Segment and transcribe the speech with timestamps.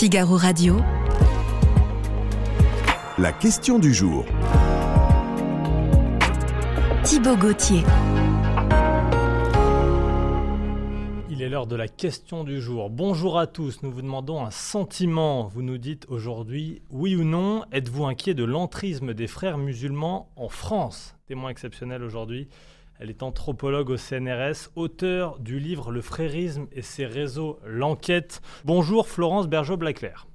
[0.00, 0.78] Figaro Radio.
[3.18, 4.24] La question du jour.
[7.04, 7.82] Thibaut Gauthier.
[11.28, 12.88] Il est l'heure de la question du jour.
[12.88, 15.48] Bonjour à tous, nous vous demandons un sentiment.
[15.48, 20.48] Vous nous dites aujourd'hui, oui ou non, êtes-vous inquiet de l'entrisme des frères musulmans en
[20.48, 21.14] France?
[21.26, 22.48] Témoin exceptionnel aujourd'hui.
[23.00, 28.42] Elle est anthropologue au CNRS, auteur du livre Le frérisme et ses réseaux, l'enquête.
[28.66, 30.26] Bonjour Florence Bergeau-Blaclair.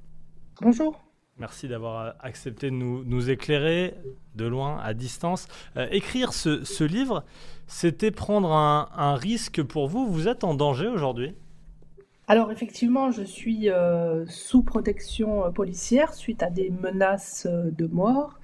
[0.61, 0.99] Bonjour.
[1.37, 3.93] Merci d'avoir accepté de nous, éclairer
[4.33, 5.47] de loin, à distance.
[5.77, 7.23] Euh, écrire ce, livre,
[7.67, 10.07] c'était prendre un, risque pour vous.
[10.07, 11.35] Vous êtes en danger aujourd'hui
[12.27, 18.39] alors effectivement, je suis euh, sous protection euh, policière suite à des menaces de mort.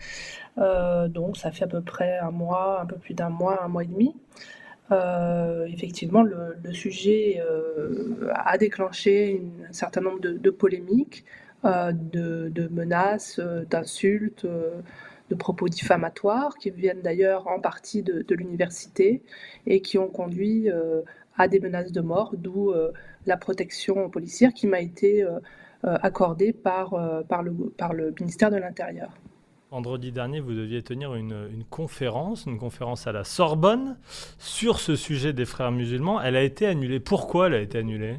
[0.57, 3.67] Euh, donc ça fait à peu près un mois, un peu plus d'un mois, un
[3.67, 4.15] mois et demi.
[4.91, 11.23] Euh, effectivement, le, sujet euh, a déclenché un certain nombre de, polémiques,
[11.63, 19.21] de, menaces, d'insultes, de propos diffamatoires qui viennent d'ailleurs en partie de, l'université
[19.65, 20.69] et qui ont conduit
[21.37, 22.73] à des menaces de mort, d'où
[23.25, 25.25] la protection policière qui m'a été
[25.83, 29.13] accordée par, le ministère de l'Intérieur.
[29.71, 33.97] Vendredi dernier, vous deviez tenir une, conférence, une conférence à la Sorbonne
[34.37, 36.21] sur ce sujet des frères musulmans.
[36.21, 36.99] Elle a été annulée.
[36.99, 38.17] Pourquoi elle a été annulée?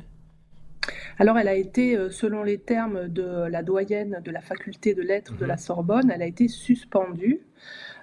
[1.18, 5.02] Alors, elle a été, euh, selon les termes de la doyenne de la faculté de
[5.02, 5.60] lettres de la mhm.
[5.60, 7.42] Sorbonne, elle a été suspendue.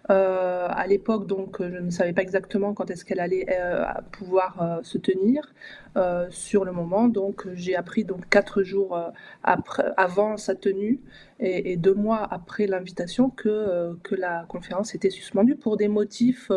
[0.09, 4.79] Euh, à l'époque, donc, je ne savais pas exactement quand est-ce qu'elle allait euh, pouvoir
[4.83, 5.53] se tenir.
[6.29, 8.97] sur le moment, donc, j'ai appris donc quatre jours
[9.43, 10.99] avant sa tenue
[11.39, 16.51] et, deux mois après l'invitation que, que la conférence était suspendue pour des motifs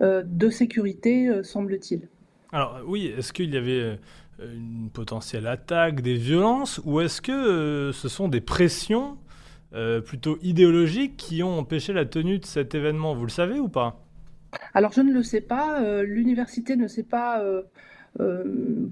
[0.00, 2.08] de sécurité, semble-t-il.
[2.52, 3.98] Alors oui, est-ce qu'il y avait
[4.40, 9.16] une potentielle attaque, des violences, ou est-ce que euh, ce sont des pressions
[9.76, 13.68] euh, plutôt idéologiques qui ont empêché la tenue de cet événement Vous le savez ou
[13.68, 14.00] pas?
[14.74, 15.82] Alors je ne le sais pas.
[15.82, 17.42] Euh, l'université ne s'est pas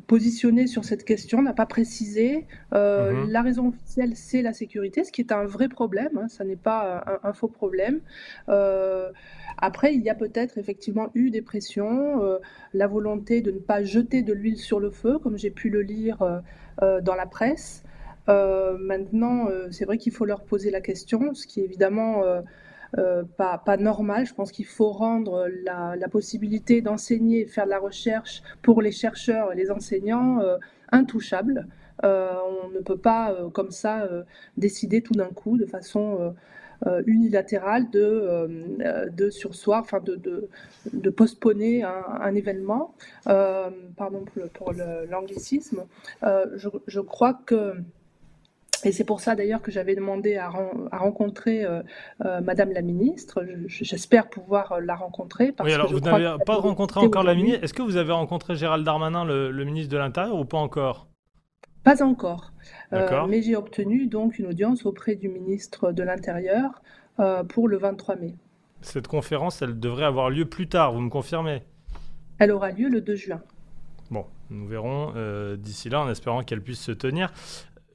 [0.06, 2.46] positionnée sur cette question, n'a pas précisé.
[2.72, 3.30] Mhm.
[3.30, 6.18] La raison officielle, c'est la sécurité, ce qui est un vrai problème.
[6.18, 8.00] Hein, ça n'est pas un, faux problème.
[9.58, 12.38] Après, il y a peut-être effectivement eu des pressions, euh,
[12.72, 15.82] la volonté de ne pas jeter de l'huile sur le feu, comme j'ai pu le
[15.82, 16.40] lire euh,
[16.82, 17.84] euh, dans la presse.
[18.28, 22.22] Maintenant, c'est vrai qu'il faut leur poser la question, ce qui est évidemment
[23.36, 24.26] pas, normal.
[24.26, 28.92] Je pense qu'il faut rendre la, possibilité d'enseigner et faire de la recherche pour les
[28.92, 30.40] chercheurs et les enseignants
[30.92, 31.66] intouchable.
[32.02, 34.08] on ne peut pas, comme ça,
[34.56, 36.34] décider tout d'un coup de façon
[36.86, 38.00] euh, unilatérale de,
[38.84, 40.50] euh, sursoir, enfin de, de,
[40.92, 42.94] de, postponer un, événement.
[43.26, 44.72] Euh, pardon pour,
[45.08, 45.84] l'anglicisme.
[46.22, 47.74] Je, crois que
[48.84, 50.50] et c'est pour ça d'ailleurs que j'avais demandé à,
[50.90, 51.64] à rencontrer
[52.42, 53.44] Madame la ministre.
[53.66, 55.52] J'espère pouvoir la rencontrer.
[55.52, 57.64] Parce oui, alors vous n'avez pas rencontré encore la ministre.
[57.64, 61.08] Est-ce que vous avez rencontré Gérald Darmanin, le ministre de l'Intérieur, ou pas encore?
[61.84, 62.54] Pas encore,
[62.94, 66.82] euh, mais j'ai obtenu donc une audience auprès du ministre de l'Intérieur
[67.20, 68.34] euh, pour le 23 mai.
[68.80, 71.62] Cette conférence, elle devrait avoir lieu plus tard, vous me confirmez?
[72.38, 73.42] Elle aura lieu le 2 juin.
[74.10, 77.30] Bon, nous verrons euh, d'ici là en espérant qu'elle puisse se tenir.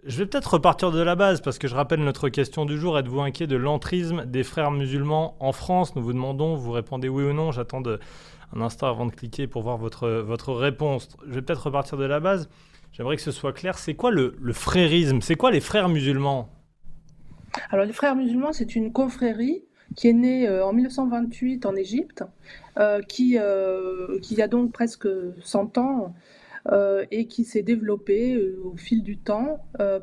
[0.10, 2.98] Je vais peut-être repartir de la base parce que je rappelle notre question du jour.
[2.98, 5.96] Êtes-vous inquiet de l'entrisme des frères musulmans en France?
[5.96, 7.52] Nous vous demandons, vous répondez oui ou non.
[7.52, 11.10] J'attends un instant avant de cliquer pour voir votre, réponse.
[11.28, 12.50] Je vais peut-être repartir de la base.
[12.92, 13.78] J'aimerais que ce soit clair.
[13.78, 15.22] C'est quoi le, frérisme?
[15.22, 16.50] C'est quoi les frères musulmans?
[17.70, 19.64] Alors, les frères musulmans, c'est une confrérie
[19.96, 22.24] qui est née euh, en 1928 en Égypte,
[22.80, 25.08] euh, qui, euh, qui a donc presque
[25.44, 26.16] 100 ans
[27.12, 29.60] et qui s'est développée au fil du temps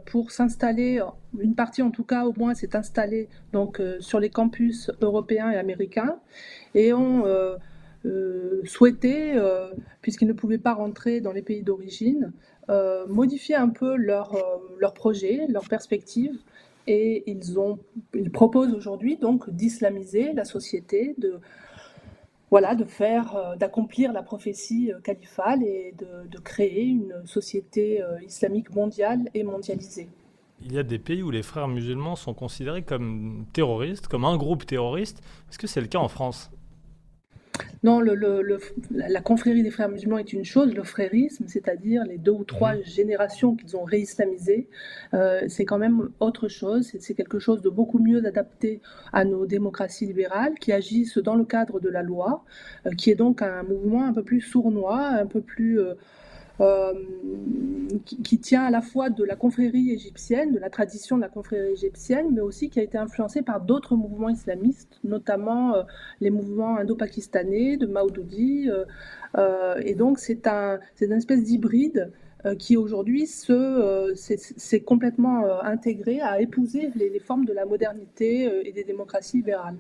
[0.07, 1.01] pour s'installer,
[1.39, 5.57] une partie en tout cas au moins s'est installée donc, sur les campus européens et
[5.57, 6.17] américains
[6.75, 7.25] et ont
[8.65, 9.41] souhaité,
[10.03, 12.33] puisqu'ils ne pouvaient pas rentrer dans les pays d'origine,
[12.69, 14.41] euh, modifier un peu leur, euh,
[14.81, 16.37] leur projet, leur perspective.
[16.89, 17.79] Et ils, ont,
[18.15, 21.41] ils proposent aujourd'hui donc d'islamiser la société, de,
[22.51, 28.75] voilà, de faire, euh, d'accomplir la prophétie califale et de, de créer une société islamique
[28.75, 30.09] mondiale et mondialisée.
[30.63, 34.37] Il y a des pays où les frères musulmans sont considérés comme terroristes, comme un
[34.37, 35.23] groupe terroriste.
[35.51, 36.51] Est-ce que c'est le cas en France?
[37.83, 42.45] Non, la confrérie des frères musulmans est une chose, le frérisme, c'est-à-dire les deux ou
[42.45, 42.85] trois mhm.
[42.85, 44.69] générations qu'ils ont réislamisées,
[45.15, 46.91] euh, c'est quand même autre chose.
[46.99, 48.81] C'est quelque chose de beaucoup mieux adapté
[49.13, 52.45] à nos démocraties libérales qui agissent dans le cadre de la loi,
[52.87, 55.79] euh, qui est donc un mouvement un peu plus sournois, un peu plus
[58.05, 61.73] qui, tient à la fois de la confrérie égyptienne, de la tradition de la confrérie
[61.73, 65.75] égyptienne, mais aussi qui a été influencé par d'autres mouvements islamistes, notamment
[66.21, 68.71] les mouvements indo-pakistanais de Maududi.
[69.83, 72.13] et donc c'est un, une espèce d'hybride
[72.59, 79.39] qui aujourd'hui s'est complètement intégré à épouser les, formes de la modernité et des démocraties
[79.39, 79.77] libérales.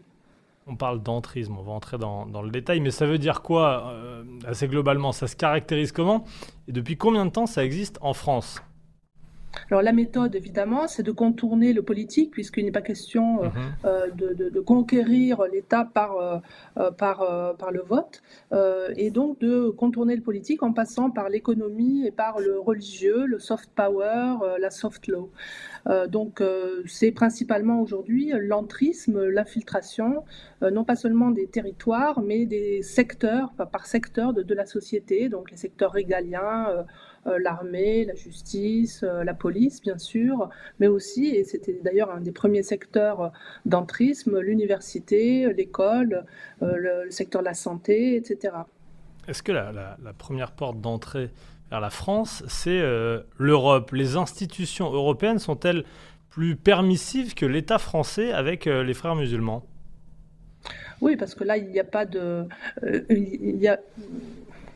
[0.69, 4.25] On parle d'entrisme, on va entrer dans, le détail, mais ça veut dire quoi euh,
[4.47, 5.13] assez globalement?
[5.13, 6.25] Ça se caractérise comment?
[6.67, 8.61] Et depuis combien de temps ça existe en France?
[9.71, 13.53] Alors la méthode, évidemment, c'est de contourner le politique, puisqu'il n'est pas question euh, mhm.
[13.85, 18.23] euh, de, conquérir l'État par, euh, par, par le vote,
[18.97, 23.39] et donc de contourner le politique en passant par l'économie et par le religieux, le
[23.39, 25.31] soft power, la soft law.
[26.09, 26.43] donc
[26.87, 30.25] c'est principalement aujourd'hui l'entrisme, l'infiltration,
[30.63, 35.51] non pas seulement des territoires, mais des secteurs, par secteur de, de la société, donc
[35.51, 36.87] les secteurs régaliens
[37.39, 40.49] l'armée, la justice, euh, la police, bien sûr,
[40.81, 43.33] mais aussi, et c'était d'ailleurs un des premiers secteurs
[43.65, 46.25] d'entrisme, l'université, l'école,
[46.63, 48.55] euh, le, secteur de la santé, etc.
[49.29, 51.31] Est-ce que la, première porte d'entrée
[51.71, 52.81] vers la France, c'est
[53.39, 53.91] l'Europe?
[53.93, 55.85] Les institutions européennes sont-elles
[56.31, 59.65] plus permissives que l'État français avec les frères musulmans?
[61.01, 62.45] Oui, parce que là, il n'y a pas de.
[63.11, 63.81] il y a,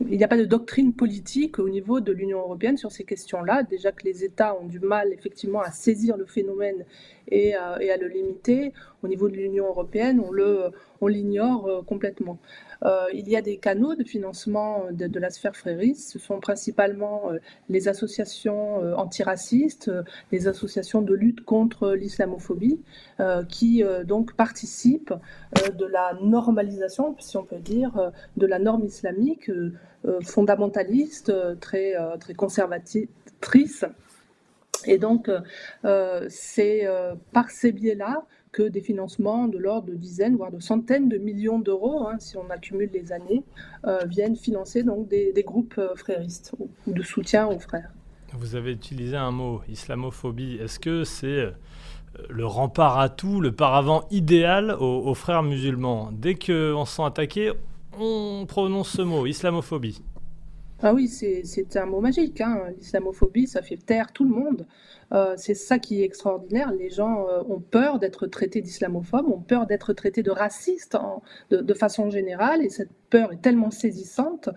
[0.09, 3.63] il n'y a pas de doctrine politique au niveau de l'Union européenne sur ces questions-là.
[3.63, 6.85] Déjà que les États ont du mal effectivement à saisir le phénomène
[7.27, 8.73] et à, le limiter.
[9.03, 10.71] Au niveau de l'Union européenne, on le,
[11.01, 12.37] on l'ignore euh, complètement.
[12.83, 16.11] Euh, il y a des canaux de financement de, la sphère frériste.
[16.11, 17.37] Ce sont principalement euh,
[17.69, 19.91] les associations antiracistes,
[20.31, 22.79] les associations de lutte contre l'islamophobie,
[23.49, 25.13] qui donc participent
[25.77, 29.51] de la normalisation, si on peut dire, de la norme islamique
[30.23, 33.85] fondamentaliste, très, très conservatrice.
[34.85, 35.29] Et donc,
[36.29, 36.87] c'est
[37.33, 41.59] par ces biais-là que des financements de l'ordre de dizaines, voire de centaines de millions
[41.59, 43.43] d'euros, hein, si on accumule les années,
[43.85, 47.91] euh, viennent financer donc des, groupes euh, fréristes ou, de soutien aux frères.
[48.33, 50.55] Vous avez utilisé un mot, islamophobie.
[50.55, 51.51] Est-ce que c'est euh,
[52.29, 56.09] le rempart à tout, le paravent idéal aux, frères musulmans?
[56.11, 57.51] Dès qu'on se sent attaqué,
[57.97, 60.01] on prononce ce mot, islamophobie.
[60.83, 62.41] Ah oui, c'est un mot magique.
[62.41, 62.63] Hein.
[62.77, 64.65] L'islamophobie, ça fait taire tout le monde.
[65.13, 66.71] Euh, c'est ça qui est extraordinaire.
[66.71, 70.97] Les gens euh, ont peur d'être traités d'islamophobes, ont peur d'être traités de racistes
[71.51, 74.49] de, façon générale, et cette peur est tellement saisissante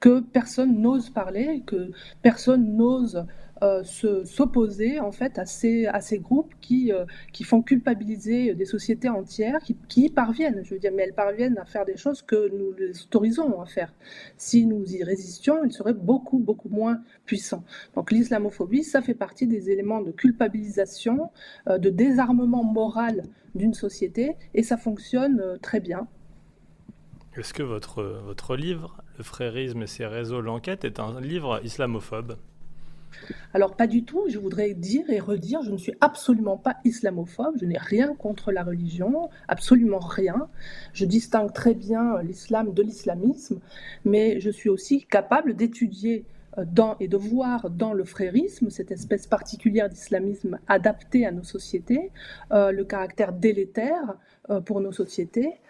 [0.00, 1.90] que personne n'ose parler, que
[2.22, 3.24] personne n'ose
[3.62, 8.64] euh, s'opposer en fait à ces, à ces groupes qui, euh, qui font culpabiliser des
[8.64, 11.96] sociétés entières, qui, qui, y parviennent, je veux dire, mais elles parviennent à faire des
[11.96, 13.92] choses que nous les autorisons à faire.
[14.36, 17.64] Si nous y résistions, ils seraient beaucoup, beaucoup moins puissants.
[17.94, 21.30] Donc l'islamophobie, ça fait partie des éléments de culpabilisation,
[21.68, 23.24] euh, de désarmement moral
[23.54, 26.06] d'une société, et ça fonctionne très bien.
[27.36, 32.36] Est-ce que votre, votre livre, Le frérisme et ses réseaux, l'enquête, est un livre islamophobe?
[33.54, 37.56] Alors pas du tout, je voudrais dire et redire, je ne suis absolument pas islamophobe,
[37.60, 40.48] je n'ai rien contre la religion, absolument rien.
[40.92, 43.60] Je distingue très bien l'islam de l'islamisme,
[44.04, 46.24] mais je suis aussi capable d'étudier
[46.58, 51.44] euh, dans, et de voir dans le frérisme, cette espèce particulière d'islamisme adapté à nos
[51.44, 52.10] sociétés,
[52.52, 54.16] euh, le caractère délétère
[54.50, 55.60] euh, pour nos sociétés,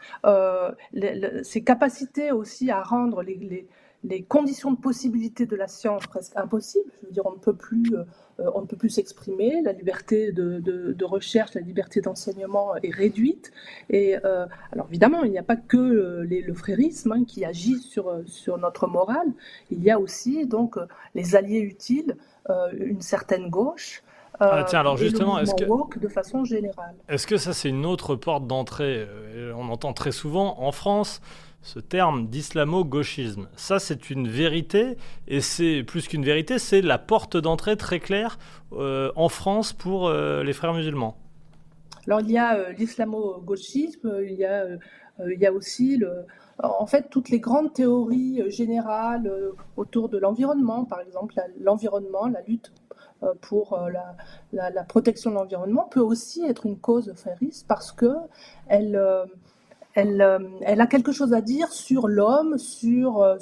[1.43, 3.67] ces capacités aussi à rendre les,
[4.03, 6.91] les conditions de possibilité de la science presque impossibles.
[7.01, 9.61] Je veux dire, on ne peut plus, euh, on ne peut plus s'exprimer.
[9.63, 13.53] La liberté de, recherche, la liberté d'enseignement est réduite.
[13.91, 18.23] Et euh, alors évidemment, il n'y a pas que le frérisme hein, qui agit sur
[18.27, 19.33] sur notre morale.
[19.71, 20.77] Il y a aussi donc
[21.15, 22.17] les alliés utiles,
[22.49, 24.03] euh, une certaine gauche.
[24.43, 28.17] Ah, tiens, alors justement, est-ce que de façon générale, est-ce que ça c'est une autre
[28.17, 29.07] porte d'entrée
[29.55, 31.21] On entend très souvent en France
[31.63, 33.49] ce terme d'islamo-gauchisme.
[33.57, 34.97] Ça, c'est une vérité,
[35.29, 38.39] et c'est plus qu'une vérité, c'est la porte d'entrée très claire
[38.73, 41.17] euh, en France pour euh, les frères musulmans.
[42.07, 46.03] Alors, il y a euh, l'islamo-gauchisme, il, y a, aussi,
[46.63, 49.31] en fait, toutes les grandes théories générales
[49.77, 52.73] autour de l'environnement, par exemple, l'environnement, la lutte
[53.43, 58.15] pour la, la, protection de l'environnement peut aussi être une cause frériste parce que
[58.67, 58.99] elle
[59.97, 63.39] euh, elle, a quelque chose à dire sur l'homme, sur, euh,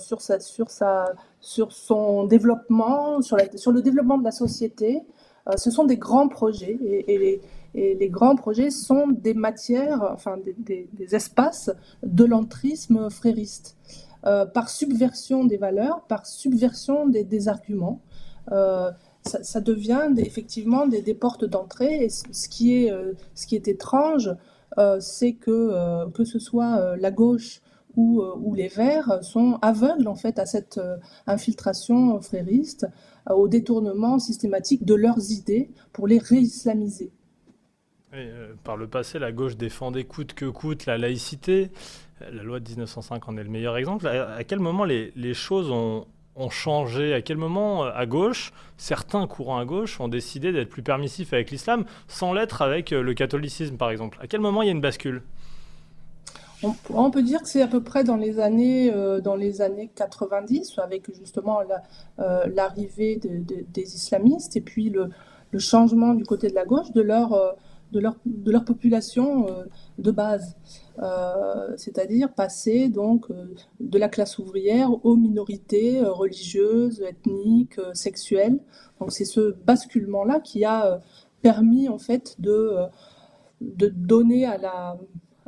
[1.40, 5.02] son développement, sur, le développement de la société.
[5.49, 7.40] Euh, ce sont des grands projets et,
[7.75, 11.71] les, grands projets sont des matières, enfin des, espaces
[12.02, 13.76] de l'entrisme frériste.
[14.23, 18.00] par subversion des valeurs, par subversion des, arguments.
[19.23, 22.09] Ça, devient effectivement des, portes d'entrée.
[22.09, 24.35] Ce qui est étrange,
[25.01, 27.61] c'est que que ce soit la gauche
[27.97, 30.81] ou, ou, les Verts sont aveugles en fait à cette
[31.27, 32.87] infiltration frériste,
[33.29, 37.11] au détournement systématique de leurs idées pour les réislamiser.
[38.15, 41.71] Euh, par le passé, la gauche défendait coûte que coûte la laïcité.
[42.21, 44.07] La loi de 1905 en est le meilleur exemple.
[44.09, 46.07] À, quel moment les, choses ont,
[46.50, 47.14] changé.
[47.14, 51.33] À quel moment, euh, à gauche, certains courants à gauche ont décidé d'être plus permissifs
[51.33, 54.18] avec l'islam sans l'être avec euh, le catholicisme, par exemple?
[54.23, 55.23] À quel moment il y a une bascule?
[56.92, 58.92] On, peut dire que c'est à peu près dans les années,
[59.23, 61.61] dans les années 90, avec justement
[62.18, 65.09] l'arrivée des islamistes et puis le,
[65.57, 67.54] changement du côté de la gauche de leur
[67.92, 69.64] de leur, de leur population euh,
[69.99, 70.57] de base,
[70.99, 73.47] euh, c'est-à-dire passer donc euh,
[73.80, 78.59] de la classe ouvrière aux minorités religieuses, ethniques, sexuelles.
[79.00, 81.00] Donc c'est ce basculement-là qui a
[81.40, 82.76] permis en fait de,
[83.61, 84.99] de donner à la,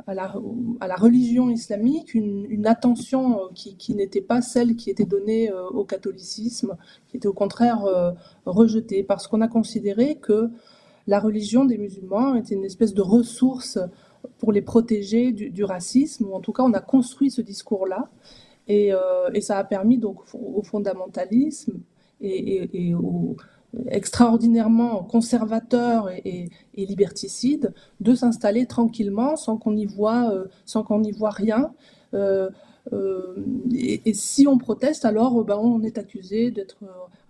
[0.07, 0.33] à la,
[0.79, 5.51] à la, religion islamique une, une attention qui, qui n'était pas celle qui était donnée
[5.51, 6.77] au catholicisme,
[7.09, 7.83] qui était au contraire
[8.45, 10.49] rejetée, parce qu'on a considéré que
[11.07, 13.79] la religion des musulmans était une espèce de ressource
[14.37, 18.09] pour les protéger du, racisme, ou en tout cas on a construit ce discours-là,
[18.67, 21.79] et, euh, ça a permis donc au fondamentalisme
[22.21, 23.35] et, au
[23.87, 31.11] extraordinairement conservateur et, liberticide de s'installer tranquillement sans qu'on y voit, euh, sans qu'on y
[31.11, 31.73] voit rien.
[32.13, 32.49] Euh,
[33.73, 36.77] et, si on proteste, alors ben, on est accusé d'être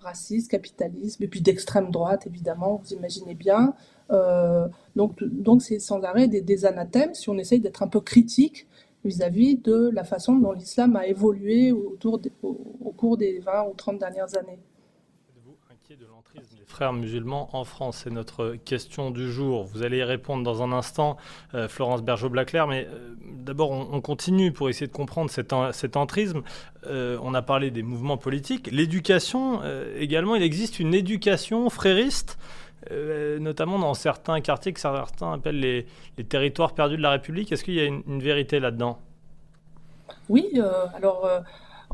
[0.02, 3.74] raciste, capitalisme, et puis d'extrême droite, évidemment, vous imaginez bien.
[4.12, 8.68] Euh, donc, c'est sans arrêt des, anathèmes si on essaye d'être un peu critique
[9.04, 11.98] vis-à-vis de la façon dont l'islam a évolué au,
[12.98, 14.60] cours des 20 ou 30 dernières années
[16.68, 19.66] frères musulmans en France C'est notre question du jour.
[19.66, 21.18] Vous allez y répondre dans un instant,
[21.54, 26.44] euh, Florence Bergeau-Blaclair, mais euh, d'abord on, continue pour essayer de comprendre cet, cet entrisme.
[26.88, 28.70] Euh, on a parlé des mouvements politiques.
[28.72, 29.62] L'éducation
[29.98, 32.38] également, il existe une éducation frériste
[33.40, 35.86] notamment dans certains quartiers que certains appellent les,
[36.30, 37.52] territoires perdus de la République.
[37.52, 38.98] Est-ce qu'il y a une, une vérité là-dedans?
[40.30, 40.60] Oui,
[40.96, 41.30] alors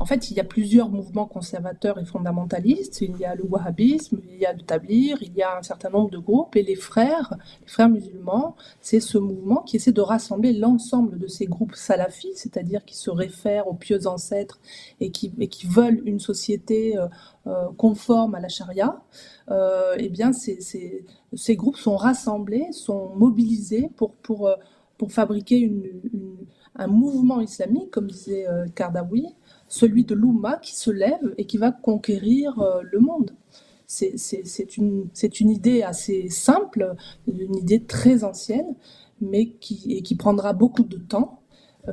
[0.00, 3.00] en fait, il y a plusieurs mouvements conservateurs et fondamentalistes.
[3.00, 5.90] Il y a le wahhabisme, il y a le tablir, il y a un certain
[5.90, 6.54] nombre de groupes.
[6.54, 11.26] Et les frères, les frères musulmans, c'est ce mouvement qui essaie de rassembler l'ensemble de
[11.26, 14.60] ces groupes salafis, c'est-à-dire qui se réfèrent aux pieux ancêtres
[15.00, 17.08] et qui, qui veulent une société euh,
[17.48, 19.02] euh, conforme à la charia.
[19.50, 24.48] Euh, eh bien, ces, ces, groupes sont rassemblés, sont mobilisés pour, pour,
[24.96, 25.72] pour fabriquer
[26.76, 29.34] un mouvement islamique, comme disait Kardawi,
[29.68, 33.32] celui de l'Oumma qui se lève et qui va conquérir euh, le monde.
[33.86, 35.08] C'est une,
[35.40, 36.94] une, idée assez simple,
[37.26, 38.74] une idée très ancienne,
[39.22, 41.40] mais qui, et qui prendra beaucoup de temps.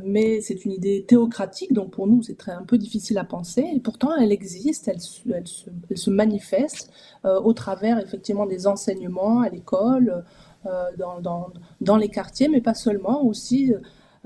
[0.03, 3.65] Mais c'est une idée théocratique, donc pour nous c'est un peu difficile à penser.
[3.73, 4.97] Et pourtant elle existe, elle,
[5.33, 6.91] elle, se, elle se, manifeste
[7.23, 10.25] euh, au travers effectivement des enseignements à l'école,
[10.65, 11.47] euh, dans, dans,
[11.79, 13.73] dans, les quartiers, mais pas seulement, aussi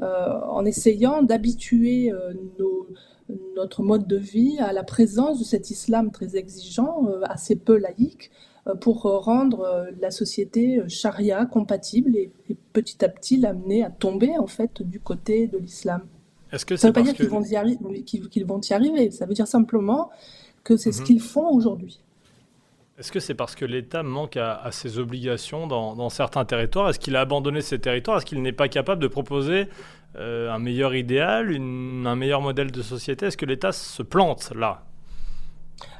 [0.01, 2.11] en essayant d'habituer
[2.57, 2.87] nos,
[3.55, 7.77] notre mode de vie à la présence de cet islam très exigeant, euh, assez peu
[7.77, 8.31] laïque,
[8.67, 12.31] euh, pour rendre euh, la société charia compatible et,
[12.73, 16.01] petit à petit l'amener à tomber en fait du côté de l'islam.
[16.51, 19.33] Est-ce que ça ne veut pas dire qu'ils vont, y vont y arriver, ça veut
[19.33, 20.09] dire simplement
[20.63, 21.07] que c'est ce mhm.
[21.07, 22.01] qu'ils font aujourd'hui.
[22.99, 26.89] Est-ce que c'est parce que l'État manque à, ses obligations dans, certains territoires?
[26.89, 28.17] Est-ce qu'il a abandonné ces territoires?
[28.17, 29.69] Est-ce qu'il n'est pas capable de proposer
[30.17, 33.27] euh, un meilleur idéal, un meilleur modèle de société?
[33.27, 34.83] Est-ce que l'État se plante là?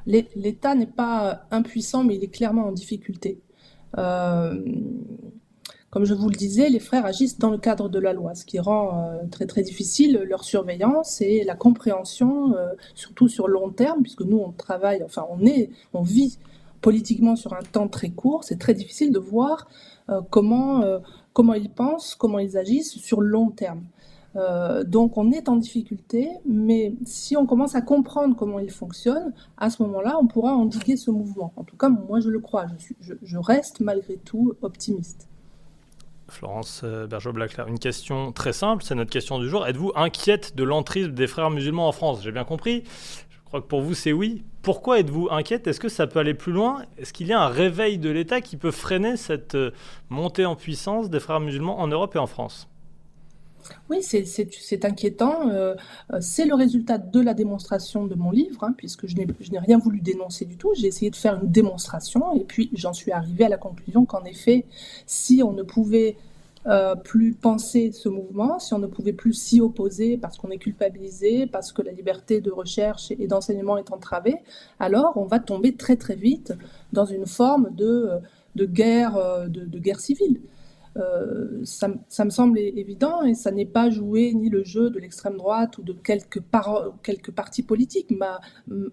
[0.06, 3.40] L'État n'est pas impuissant, mais il est clairement en difficulté.
[3.98, 4.62] Euh,
[5.92, 8.44] comme je vous le disais, les frères agissent dans le cadre de la loi, ce
[8.44, 12.56] qui rend euh, très très difficile leur surveillance et la compréhension,
[12.94, 16.40] surtout sur long terme, puisque nous on travaille, enfin on est, on vit
[16.82, 18.44] politiquement sur un temps très court.
[18.44, 19.68] C'est très difficile de voir
[20.32, 20.84] comment
[21.34, 23.84] comment ils pensent, comment ils agissent sur long terme.
[24.36, 29.34] Euh, donc on est en difficulté, mais si on commence à comprendre comment il fonctionne,
[29.58, 31.52] à ce moment-là, on pourra endiguer ce mouvement.
[31.56, 32.68] En tout cas, moi je le crois,
[33.00, 35.28] je, reste malgré tout optimiste.
[36.28, 39.66] Florence euh, Bergeau-Blaclair, une question très simple, c'est notre question du jour.
[39.66, 42.22] Êtes-vous inquiète de l'entrisme des frères musulmans en France?
[42.22, 42.84] J'ai bien compris.
[43.50, 44.44] Je crois que pour vous c'est oui.
[44.62, 45.66] Pourquoi êtes-vous inquiète?
[45.66, 46.84] Est-ce que ça peut aller plus loin?
[47.00, 49.72] Est-ce qu'il y a un réveil de l'État qui peut freiner cette euh,
[50.10, 52.68] montée en puissance des frères musulmans en Europe et en France?
[53.90, 55.50] Oui, c'est inquiétant.
[55.50, 55.74] Euh,
[56.14, 59.80] euh, c'est le résultat de la démonstration de mon livre, hein, puisque je n'ai rien
[59.80, 60.76] voulu dénoncer du tout.
[60.76, 64.26] J'ai essayé de faire une démonstration et puis j'en suis arrivée à la conclusion qu'en
[64.26, 64.66] effet,
[65.08, 66.18] si on ne pouvait
[66.68, 70.58] euh, plus penser ce mouvement, si on ne pouvait plus s'y opposer parce qu'on est
[70.58, 74.38] culpabilisé, parce que la liberté de recherche et d'enseignement est entravée,
[74.80, 76.54] alors on va tomber très très vite
[76.94, 78.10] dans une forme de,
[78.56, 80.42] de guerre, de guerre civile.
[80.98, 81.88] Euh, ça,
[82.26, 85.84] me semble évident et ça n'est pas jouer ni le jeu de l'extrême droite ou
[85.84, 86.42] de quelques,
[87.04, 88.12] quelques partis politiques.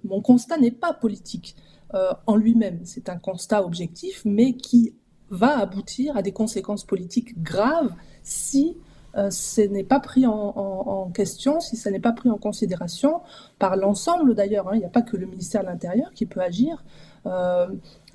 [0.05, 1.57] Mon constat n'est pas politique
[1.95, 2.81] euh, en lui-même.
[2.85, 4.95] C'est un constat objectif, mais qui
[5.31, 7.93] va aboutir à des conséquences politiques graves
[8.23, 8.77] si
[9.17, 13.21] euh, ce n'est pas pris en, question, si ça n'est pas pris en considération
[13.59, 14.69] par l'ensemble d'ailleurs.
[14.69, 14.73] Hein.
[14.75, 16.85] Il n'y a pas que le ministère de l'Intérieur qui peut agir.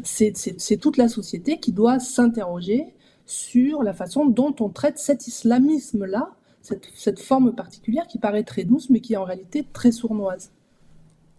[0.03, 2.94] c'est toute la société qui doit s'interroger
[3.25, 8.89] sur la façon dont on traite cet islamisme-là, cette, forme particulière qui paraît très douce,
[8.89, 10.51] mais qui est en réalité très sournoise.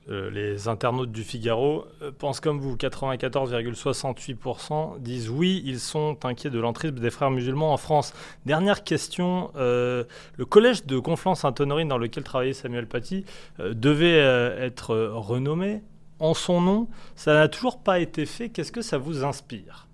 [0.08, 6.50] Euh, les internautes du Figaro euh, pensent comme vous, 94,68% disent oui, ils sont inquiets
[6.50, 8.12] de l'entrisme des frères musulmans en France.
[8.44, 10.02] Dernière question, euh,
[10.36, 13.24] le collège de Conflans-Sainte-Honorine dans lequel travaillait Samuel Paty
[13.60, 15.84] devait être renommé
[16.18, 16.88] en son nom.
[17.14, 18.48] Ça n'a toujours pas été fait.
[18.48, 19.86] Qu'est-ce que ça vous inspire?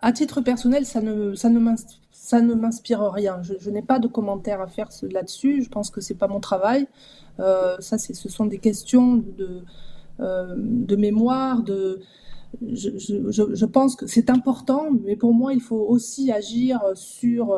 [0.00, 3.42] À titre personnel, ça ne, m'inspire rien.
[3.42, 5.62] Je, n'ai pas de commentaires à faire là-dessus.
[5.62, 6.86] Je pense que c'est pas mon travail.
[7.40, 9.62] Euh, ça, ce sont des questions de,
[10.20, 11.62] euh, mémoire.
[11.62, 12.00] De,
[12.62, 17.54] je, pense que c'est important, mais pour moi, il faut aussi agir sur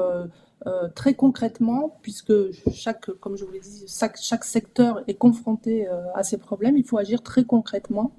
[0.94, 2.32] très concrètement, puisque
[2.73, 6.76] chaque, comme je vous l'ai dit, chaque, chaque, secteur est confronté à ces problèmes.
[6.76, 8.12] Il faut agir très concrètement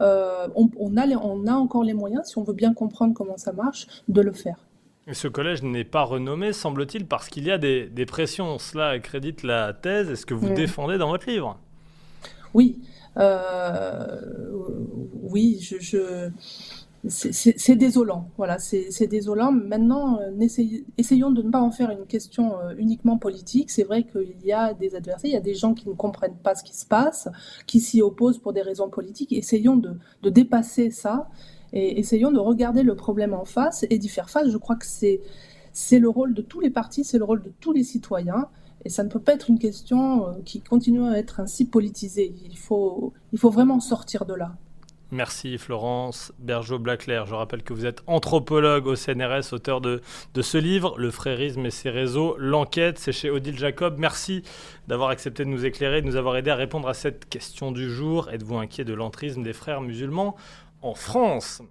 [0.00, 3.52] euh, on, a on a encore les moyens, si on veut bien comprendre comment ça
[3.52, 4.56] marche, de le faire.
[5.06, 8.58] Et ce collège n'est pas renommé, semble-t-il, parce qu'il y a des, pressions.
[8.58, 10.10] Cela accrédite la thèse.
[10.10, 11.58] Est-ce que vous défendez dans votre livre?
[12.54, 12.80] Oui.
[13.16, 14.20] Euh,
[15.22, 16.30] oui, je,
[17.08, 18.28] c'est désolant.
[18.36, 19.52] Voilà, c'est désolant.
[19.52, 20.46] Maintenant, euh,
[20.98, 23.70] essayons de ne pas en faire une question euh, uniquement politique.
[23.70, 26.36] C'est vrai qu'il y a des adversaires, il y a des gens qui ne comprennent
[26.36, 27.28] pas ce qui se passe,
[27.66, 29.32] qui s'y opposent pour des raisons politiques.
[29.32, 29.96] Essayons de,
[30.28, 31.28] dépasser ça
[31.72, 34.50] et essayons de regarder le problème en face et d'y faire face.
[34.50, 37.72] Je crois que c'est le rôle de tous les partis, c'est le rôle de tous
[37.72, 38.48] les citoyens.
[38.84, 42.34] Et ça ne peut pas être une question euh, qui continue à être ainsi politisée.
[42.46, 44.54] Il faut, il faut vraiment sortir de là.
[45.12, 47.26] Merci Florence Bergeau-Blaclair.
[47.26, 50.00] Je rappelle que vous êtes anthropologue au CNRS, auteur de,
[50.34, 52.36] de ce livre, Le frérisme et ses réseaux.
[52.38, 53.96] L'enquête, c'est chez Odile Jacob.
[53.98, 54.44] Merci
[54.86, 57.90] d'avoir accepté de nous éclairer, de nous avoir aidé à répondre à cette question du
[57.90, 58.30] jour.
[58.30, 60.36] Êtes-vous inquiet de l'entrisme des frères musulmans?
[60.82, 61.62] En France